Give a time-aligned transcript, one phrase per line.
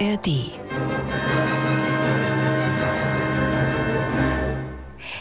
[0.00, 0.50] ARD.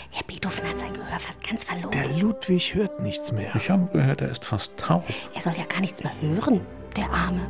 [0.10, 1.92] Herr Beethoven hat sein Gehör fast ganz verloren.
[1.92, 3.56] Der Ludwig hört nichts mehr.
[3.56, 5.04] Ich habe gehört, er ist fast taub.
[5.36, 6.62] Er soll ja gar nichts mehr hören,
[6.98, 7.48] der Arme.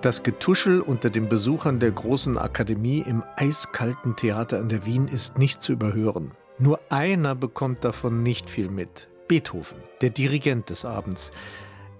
[0.00, 5.36] Das Getuschel unter den Besuchern der großen Akademie im eiskalten Theater in der Wien ist
[5.36, 6.30] nicht zu überhören.
[6.58, 9.08] Nur einer bekommt davon nicht viel mit.
[9.26, 11.30] Beethoven, der Dirigent des Abends.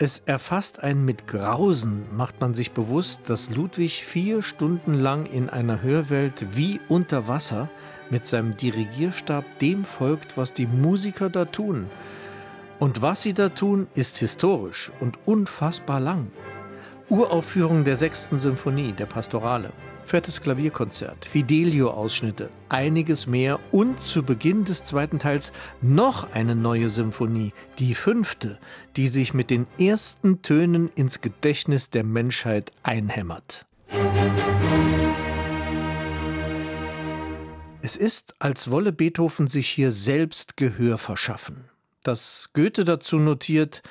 [0.00, 5.50] Es erfasst einen mit Grausen, macht man sich bewusst, dass Ludwig vier Stunden lang in
[5.50, 7.68] einer Hörwelt wie unter Wasser
[8.08, 11.90] mit seinem Dirigierstab dem folgt, was die Musiker da tun.
[12.78, 16.30] Und was sie da tun, ist historisch und unfassbar lang.
[17.08, 19.72] Uraufführung der sechsten Symphonie, der Pastorale,
[20.08, 27.52] viertes Klavierkonzert, Fidelio-Ausschnitte, einiges mehr und zu Beginn des zweiten Teils noch eine neue Symphonie,
[27.78, 28.58] die fünfte,
[28.96, 33.66] die sich mit den ersten Tönen ins Gedächtnis der Menschheit einhämmert.
[37.82, 41.68] Es ist, als wolle Beethoven sich hier selbst Gehör verschaffen.
[42.02, 43.82] Dass Goethe dazu notiert,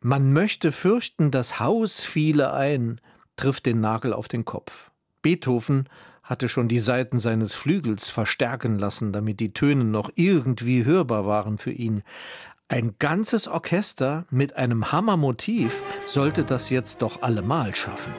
[0.00, 3.00] man möchte fürchten, das Haus fiele ein,
[3.36, 4.90] trifft den Nagel auf den Kopf.
[5.22, 5.88] Beethoven
[6.22, 11.58] hatte schon die Saiten seines Flügels verstärken lassen, damit die Töne noch irgendwie hörbar waren
[11.58, 12.02] für ihn.
[12.68, 18.12] Ein ganzes Orchester mit einem Hammermotiv sollte das jetzt doch allemal schaffen.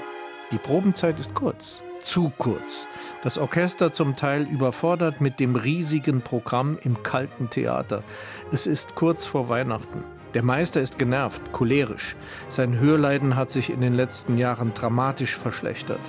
[0.51, 2.85] Die Probenzeit ist kurz, zu kurz.
[3.23, 8.03] Das Orchester zum Teil überfordert mit dem riesigen Programm im kalten Theater.
[8.51, 10.03] Es ist kurz vor Weihnachten.
[10.33, 12.17] Der Meister ist genervt, cholerisch.
[12.49, 15.99] Sein Hörleiden hat sich in den letzten Jahren dramatisch verschlechtert.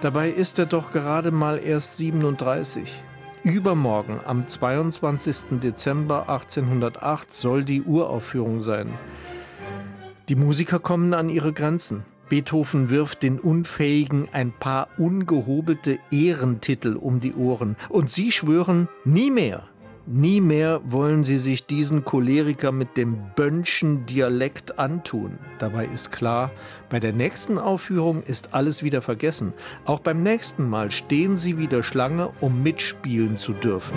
[0.00, 3.02] Dabei ist er doch gerade mal erst 37.
[3.42, 5.60] Übermorgen, am 22.
[5.60, 8.94] Dezember 1808, soll die Uraufführung sein.
[10.30, 12.04] Die Musiker kommen an ihre Grenzen.
[12.30, 17.76] Beethoven wirft den Unfähigen ein paar ungehobelte Ehrentitel um die Ohren.
[17.90, 19.64] Und sie schwören, nie mehr,
[20.06, 25.38] Nie mehr wollen sie sich diesen Choleriker mit dem Bönschen Dialekt antun.
[25.58, 26.50] Dabei ist klar,
[26.88, 29.52] bei der nächsten Aufführung ist alles wieder vergessen.
[29.84, 33.96] Auch beim nächsten Mal stehen sie wieder Schlange, um mitspielen zu dürfen.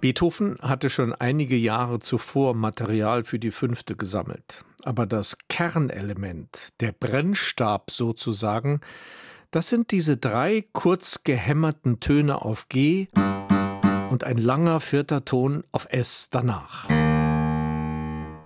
[0.00, 4.64] Beethoven hatte schon einige Jahre zuvor Material für die fünfte gesammelt.
[4.84, 8.80] Aber das Kernelement, der Brennstab sozusagen,
[9.50, 13.08] das sind diese drei kurz gehämmerten Töne auf G
[14.10, 16.88] und ein langer vierter Ton auf S danach.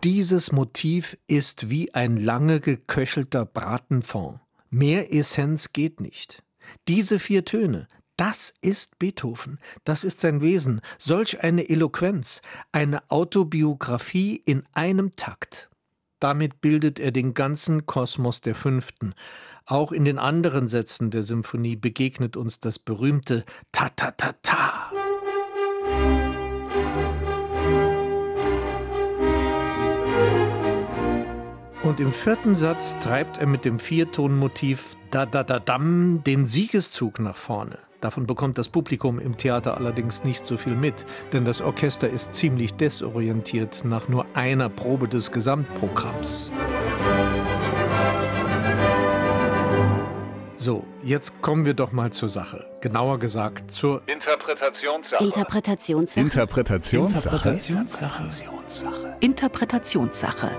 [0.05, 4.41] Dieses Motiv ist wie ein lange geköchelter Bratenfond.
[4.71, 6.43] Mehr Essenz geht nicht.
[6.89, 12.43] Diese vier Töne, das ist Beethoven, das ist sein Wesen, solch eine Eloquenz,
[12.73, 15.69] eine Autobiografie in einem Takt.
[16.23, 19.13] Damit bildet er den ganzen Kosmos der Fünften.
[19.67, 24.93] Auch in den anderen Sätzen der Symphonie begegnet uns das berühmte Ta-Ta-Ta-Ta.
[31.83, 37.79] Und im vierten Satz treibt er mit dem Viertonmotiv Da-Da-Da-Dam den Siegeszug nach vorne.
[38.03, 42.35] Davon bekommt das Publikum im Theater allerdings nicht so viel mit, denn das Orchester ist
[42.35, 46.53] ziemlich desorientiert nach nur einer Probe des Gesamtprogramms.
[50.57, 52.67] So, jetzt kommen wir doch mal zur Sache.
[52.81, 55.23] Genauer gesagt zur Interpretationssache.
[55.23, 56.21] Interpretationssache.
[56.21, 57.37] Interpretationssache.
[57.37, 59.17] Interpretationssache.
[59.21, 60.51] Interpretationssache.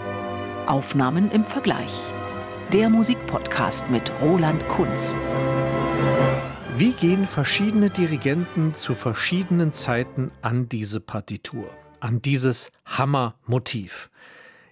[0.67, 2.13] Aufnahmen im Vergleich.
[2.71, 5.17] Der Musikpodcast mit Roland Kunz.
[6.75, 11.69] Wie gehen verschiedene Dirigenten zu verschiedenen Zeiten an diese Partitur,
[11.99, 14.09] an dieses Hammermotiv?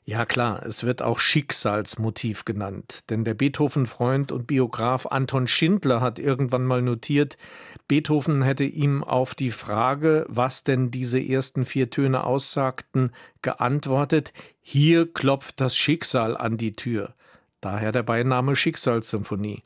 [0.03, 6.17] Ja klar, es wird auch Schicksalsmotiv genannt, denn der Beethoven-Freund und Biograf Anton Schindler hat
[6.17, 7.37] irgendwann mal notiert,
[7.87, 13.11] Beethoven hätte ihm auf die Frage, was denn diese ersten vier Töne aussagten,
[13.43, 17.14] geantwortet, hier klopft das Schicksal an die Tür.
[17.61, 19.61] Daher der Beiname Schicksalssymphonie.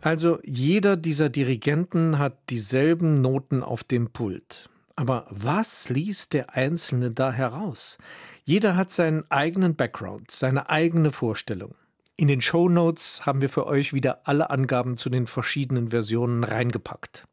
[0.00, 4.68] Also jeder dieser Dirigenten hat dieselben Noten auf dem Pult.
[5.00, 7.96] Aber was liest der Einzelne da heraus?
[8.44, 11.74] Jeder hat seinen eigenen Background, seine eigene Vorstellung.
[12.18, 16.44] In den Show Notes haben wir für euch wieder alle Angaben zu den verschiedenen Versionen
[16.44, 17.26] reingepackt.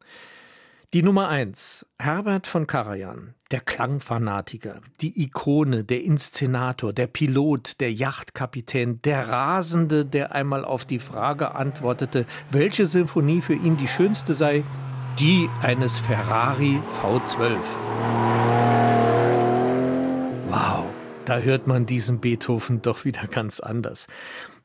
[0.94, 7.92] Die Nummer 1, Herbert von Karajan, der Klangfanatiker, die Ikone, der Inszenator, der Pilot, der
[7.92, 14.32] Yachtkapitän, der Rasende, der einmal auf die Frage antwortete, welche Sinfonie für ihn die schönste
[14.32, 14.64] sei,
[15.18, 17.56] die eines Ferrari V12.
[20.48, 20.84] Wow,
[21.24, 24.06] da hört man diesen Beethoven doch wieder ganz anders.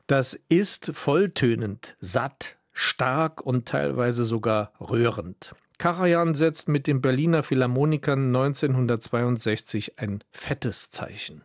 [0.06, 5.56] Das ist volltönend, satt, stark und teilweise sogar rührend.
[5.78, 11.42] Karajan setzt mit den Berliner Philharmonikern 1962 ein fettes Zeichen.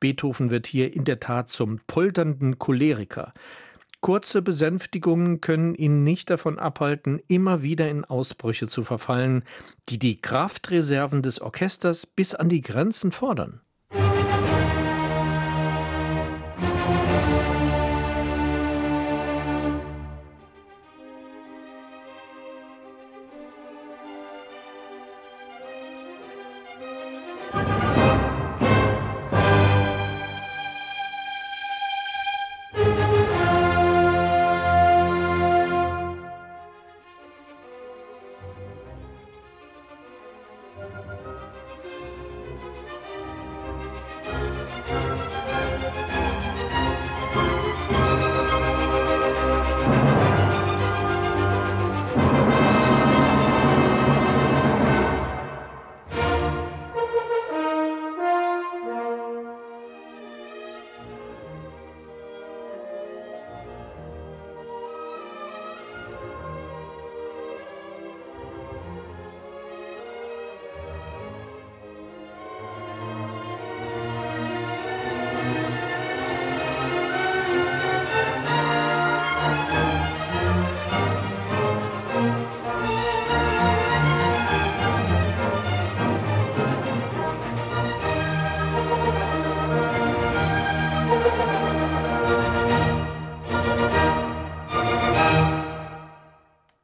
[0.00, 3.34] Beethoven wird hier in der Tat zum polternden Choleriker.
[4.02, 9.44] Kurze Besänftigungen können ihn nicht davon abhalten, immer wieder in Ausbrüche zu verfallen,
[9.88, 13.60] die die Kraftreserven des Orchesters bis an die Grenzen fordern.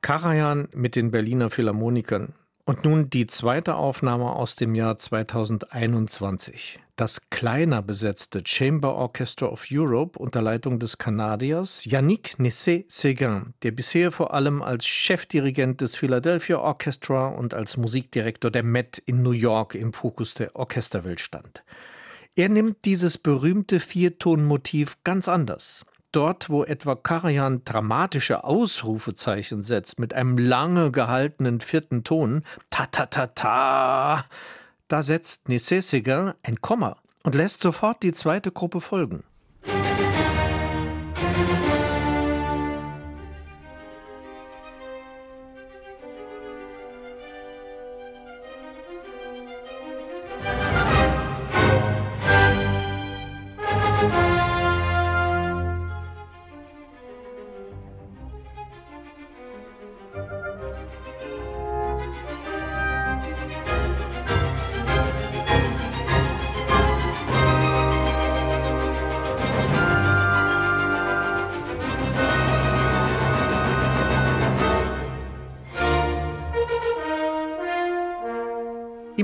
[0.08, 2.32] Karajan mit den Berliner Philharmonikern.
[2.64, 6.80] Und nun die zweite Aufnahme aus dem Jahr 2021.
[6.96, 14.10] Das kleiner besetzte Chamber Orchestra of Europe unter Leitung des Kanadiers Yannick Nessé-Séguin, der bisher
[14.10, 19.74] vor allem als Chefdirigent des Philadelphia Orchestra und als Musikdirektor der Met in New York
[19.74, 21.64] im Fokus der Orchesterwelt stand.
[22.34, 25.84] Er nimmt dieses berühmte Viertonmotiv ganz anders.
[26.12, 33.06] Dort, wo etwa Karajan dramatische Ausrufezeichen setzt mit einem lange gehaltenen vierten Ton, ta ta
[33.06, 34.24] ta ta,
[34.88, 39.22] da setzt Nessessiger ein Komma und lässt sofort die zweite Gruppe folgen.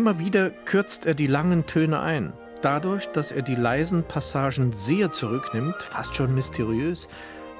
[0.04, 2.34] Immer wieder kürzt er die langen Töne ein.
[2.61, 7.08] Dadurch, dass er die leisen Passagen sehr zurücknimmt, fast schon mysteriös,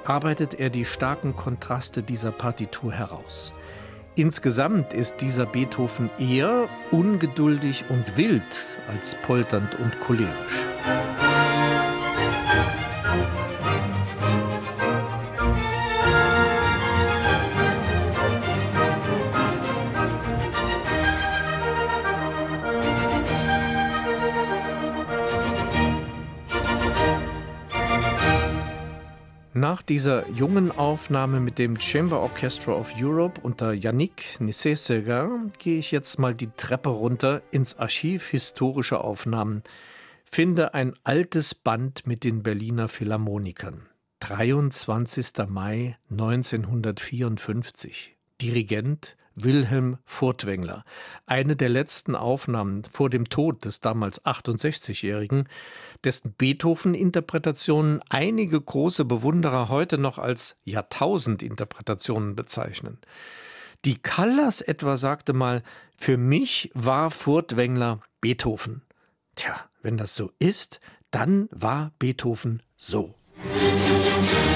[0.03, 3.51] arbeitet er die starken Kontraste dieser Partitur heraus.
[4.13, 10.67] Insgesamt ist dieser Beethoven eher ungeduldig und wild als polternd und cholerisch.
[29.57, 35.91] Nach dieser jungen Aufnahme mit dem Chamber Orchestra of Europe unter Yannick Nissé-Séguin gehe ich
[35.91, 39.63] jetzt mal die Treppe runter ins Archiv historischer Aufnahmen.
[40.25, 43.87] Finde ein altes Band mit den Berliner Philharmonikern.
[44.19, 45.47] 23.
[45.47, 48.17] Mai 1954.
[48.41, 50.83] Dirigent Wilhelm Furtwängler.
[51.25, 55.47] Eine der letzten Aufnahmen vor dem Tod des damals 68-Jährigen,
[56.03, 62.97] dessen Beethoven-Interpretationen einige große Bewunderer heute noch als Jahrtausend-Interpretationen bezeichnen.
[63.83, 65.61] Die Callas etwa sagte mal,
[65.97, 68.81] für mich war Furtwängler Beethoven.
[69.35, 70.79] Tja, wenn das so ist,
[71.11, 73.15] dann war Beethoven so.
[73.43, 74.54] Musik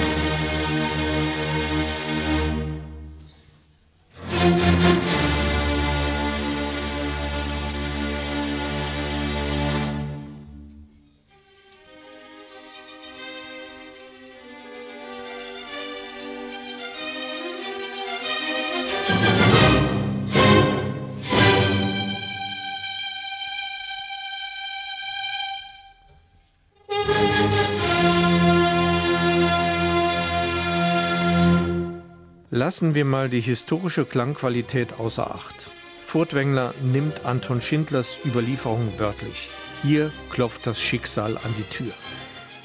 [32.60, 35.70] Lassen wir mal die historische Klangqualität außer Acht.
[36.04, 39.48] Furtwängler nimmt Anton Schindlers Überlieferung wörtlich.
[39.82, 41.94] Hier klopft das Schicksal an die Tür.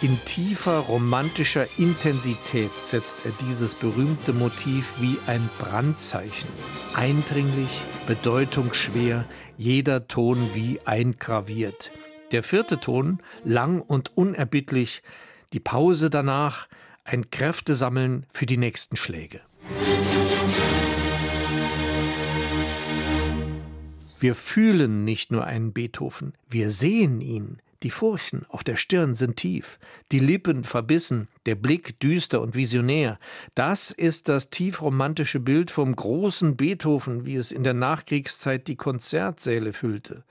[0.01, 6.49] In tiefer romantischer Intensität setzt er dieses berühmte Motiv wie ein Brandzeichen.
[6.93, 9.23] Eindringlich, bedeutungsschwer,
[9.57, 11.91] jeder Ton wie eingraviert.
[12.33, 15.03] Der vierte Ton, lang und unerbittlich,
[15.53, 16.67] die Pause danach,
[17.05, 19.39] ein Kräftesammeln für die nächsten Schläge.
[24.19, 27.59] Wir fühlen nicht nur einen Beethoven, wir sehen ihn.
[27.83, 29.77] Die Furchen auf der Stirn sind tief,
[30.11, 33.19] die Lippen verbissen, der Blick düster und visionär.
[33.53, 39.71] Das ist das tiefromantische Bild vom großen Beethoven, wie es in der Nachkriegszeit die Konzertsäle
[39.71, 40.23] füllte.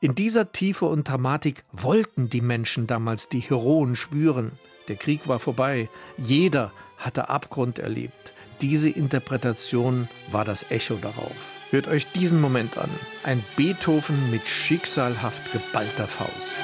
[0.00, 4.50] In dieser Tiefe und Dramatik wollten die Menschen damals die Heroen spüren.
[4.88, 5.88] Der Krieg war vorbei,
[6.18, 8.32] jeder hatte Abgrund erlebt.
[8.60, 11.61] Diese Interpretation war das Echo darauf.
[11.72, 12.90] Hört euch diesen Moment an.
[13.22, 16.58] Ein Beethoven mit schicksalhaft geballter Faust.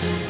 [0.00, 0.29] Thank you.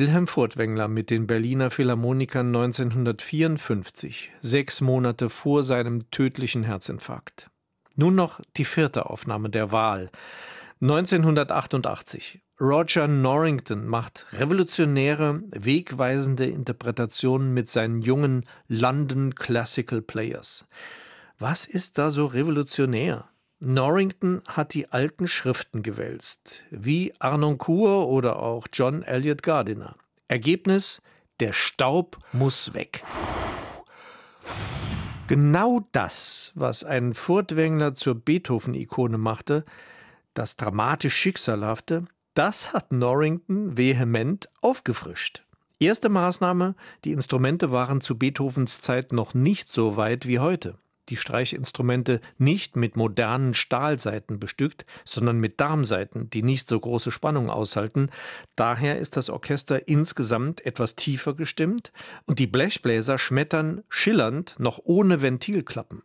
[0.00, 7.50] Wilhelm Furtwängler mit den Berliner Philharmonikern 1954, sechs Monate vor seinem tödlichen Herzinfarkt.
[7.96, 10.12] Nun noch die vierte Aufnahme der Wahl.
[10.80, 12.40] 1988.
[12.60, 20.64] Roger Norrington macht revolutionäre, wegweisende Interpretationen mit seinen jungen London Classical Players.
[21.40, 23.28] Was ist da so revolutionär?
[23.60, 29.96] Norrington hat die alten Schriften gewälzt, wie Arnoncourt oder auch John Elliott Gardiner.
[30.28, 31.02] Ergebnis:
[31.40, 33.02] Der Staub muss weg.
[35.26, 39.64] Genau das, was einen Furtwängler zur Beethoven-Ikone machte,
[40.34, 45.44] das dramatisch Schicksalhafte, das hat Norrington vehement aufgefrischt.
[45.80, 50.78] Erste Maßnahme, die Instrumente waren zu Beethovens Zeit noch nicht so weit wie heute.
[51.08, 57.50] Die Streichinstrumente nicht mit modernen Stahlseiten bestückt, sondern mit Darmseiten, die nicht so große Spannung
[57.50, 58.10] aushalten.
[58.56, 61.92] Daher ist das Orchester insgesamt etwas tiefer gestimmt
[62.26, 66.02] und die Blechbläser schmettern schillernd noch ohne Ventilklappen.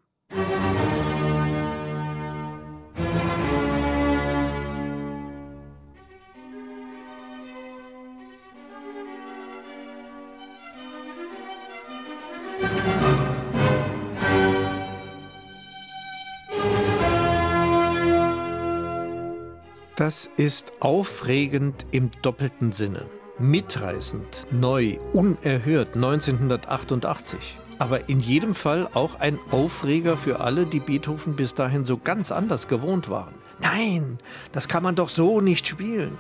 [20.04, 23.06] Das ist aufregend im doppelten Sinne.
[23.40, 27.58] Mitreißend, neu, unerhört 1988.
[27.80, 32.34] Aber in jedem Fall auch ein Aufreger für alle, die Beethoven bis dahin so ganz
[32.34, 33.34] anders gewohnt waren.
[33.62, 34.18] Nein,
[34.52, 36.18] das kann man doch so nicht spielen.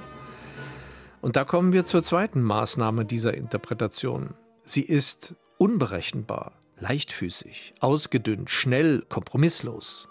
[1.19, 4.33] Und da kommen wir zur zweiten Maßnahme dieser Interpretation.
[4.63, 10.07] Sie ist unberechenbar, leichtfüßig, ausgedünnt, schnell, kompromisslos.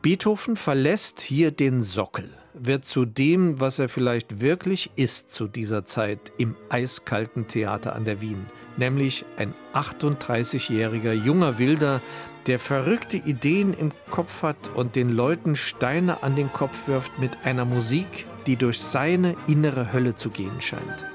[0.00, 5.84] Beethoven verlässt hier den Sockel wird zu dem, was er vielleicht wirklich ist zu dieser
[5.84, 12.00] Zeit im eiskalten Theater an der Wien, nämlich ein 38-jähriger junger Wilder,
[12.46, 17.38] der verrückte Ideen im Kopf hat und den Leuten Steine an den Kopf wirft mit
[17.44, 21.06] einer Musik, die durch seine innere Hölle zu gehen scheint.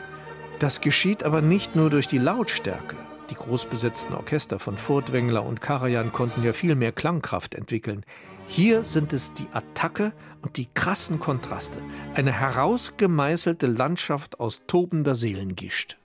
[0.59, 2.95] Das geschieht aber nicht nur durch die Lautstärke.
[3.29, 8.05] Die großbesetzten Orchester von Furtwängler und Karajan konnten ja viel mehr Klangkraft entwickeln.
[8.47, 11.79] Hier sind es die Attacke und die krassen Kontraste,
[12.15, 15.97] eine herausgemeißelte Landschaft aus tobender Seelengischt.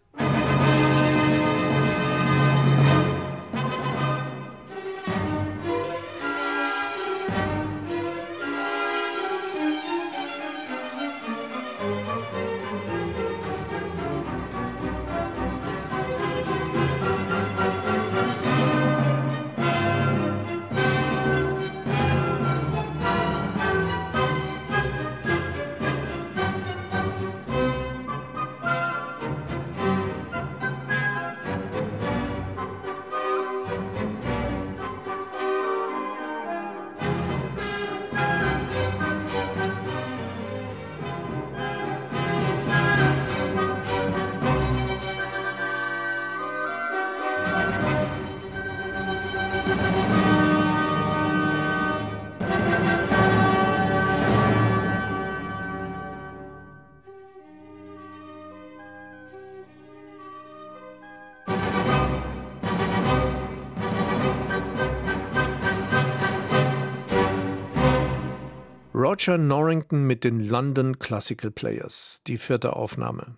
[69.13, 73.37] Roger Norrington mit den London Classical Players, die vierte Aufnahme.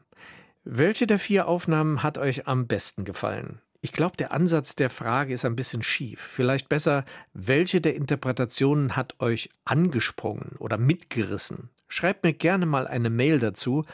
[0.62, 3.60] Welche der vier Aufnahmen hat euch am besten gefallen?
[3.80, 6.20] Ich glaube, der Ansatz der Frage ist ein bisschen schief.
[6.20, 11.70] Vielleicht besser, welche der Interpretationen hat euch angesprungen oder mitgerissen?
[11.88, 13.84] Schreibt mir gerne mal eine Mail dazu.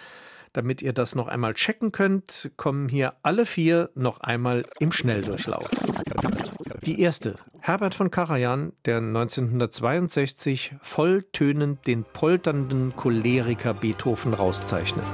[0.53, 5.65] Damit ihr das noch einmal checken könnt, kommen hier alle vier noch einmal im Schnelldurchlauf.
[6.87, 15.05] Die erste, Herbert von Karajan, der 1962 volltönend den polternden Choleriker Beethoven rauszeichnet.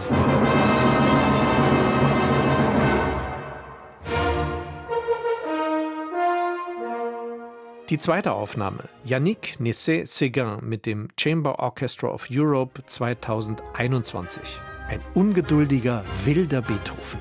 [7.91, 14.43] Die zweite Aufnahme, Yannick Nessé-Séguin mit dem Chamber Orchestra of Europe 2021.
[14.89, 17.21] Ein ungeduldiger, wilder Beethoven.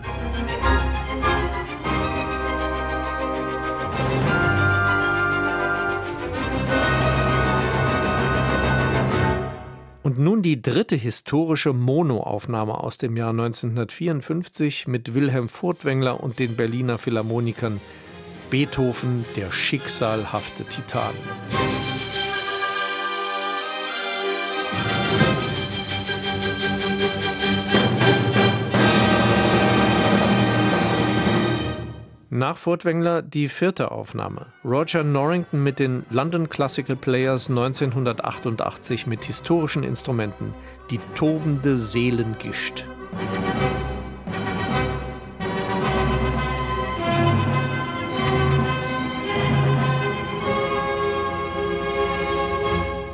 [10.06, 16.56] Und nun die dritte historische Monoaufnahme aus dem Jahr 1954 mit Wilhelm Furtwängler und den
[16.56, 17.82] Berliner Philharmonikern
[18.50, 21.16] Beethoven, der schicksalhafte Titan.
[32.38, 34.48] Nach Furtwängler die vierte Aufnahme.
[34.66, 40.54] Roger Norrington mit den London Classical Players 1988 mit historischen Instrumenten.
[40.92, 42.86] Die tobende Seelengischt.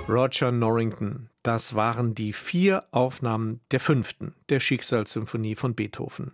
[0.10, 1.29] Roger Norrington.
[1.43, 6.31] Das waren die vier Aufnahmen der fünften, der Schicksalssymphonie von Beethoven.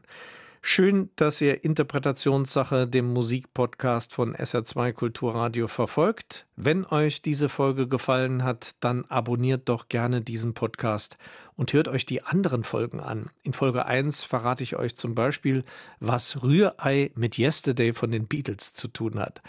[0.62, 6.46] Schön, dass ihr Interpretationssache, dem Musikpodcast von SR2 Kulturradio verfolgt.
[6.56, 11.18] Wenn euch diese Folge gefallen hat, dann abonniert doch gerne diesen Podcast
[11.56, 13.30] und hört euch die anderen Folgen an.
[13.44, 15.64] In Folge 1 verrate ich euch zum Beispiel,
[16.00, 19.42] was Rührei mit Yesterday von den Beatles zu tun hat.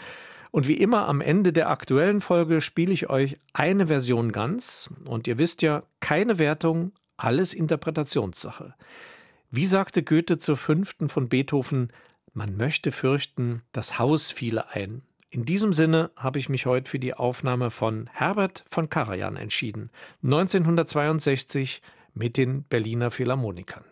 [0.51, 4.89] Und wie immer am Ende der aktuellen Folge spiele ich euch eine Version ganz.
[5.05, 8.73] Und ihr wisst ja, keine Wertung, alles Interpretationssache.
[9.51, 11.91] Wie sagte Goethe zur fünften von Beethoven,
[12.33, 15.01] man möchte fürchten, das Haus fiele ein.
[15.31, 19.89] In diesem Sinne habe ich mich heute für die Aufnahme von Herbert von Karajan entschieden,
[20.23, 21.81] 1962
[22.13, 23.85] mit den Berliner Philharmonikern.